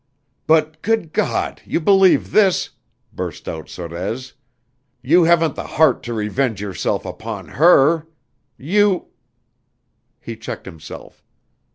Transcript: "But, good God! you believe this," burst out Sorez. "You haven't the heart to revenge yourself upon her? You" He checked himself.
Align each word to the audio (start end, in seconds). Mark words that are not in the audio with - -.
"But, 0.47 0.81
good 0.81 1.13
God! 1.13 1.61
you 1.63 1.79
believe 1.79 2.31
this," 2.31 2.71
burst 3.13 3.47
out 3.47 3.67
Sorez. 3.69 4.33
"You 5.03 5.25
haven't 5.25 5.55
the 5.55 5.67
heart 5.77 6.01
to 6.05 6.13
revenge 6.15 6.59
yourself 6.59 7.05
upon 7.05 7.49
her? 7.49 8.07
You" 8.57 9.09
He 10.19 10.35
checked 10.37 10.65
himself. 10.65 11.23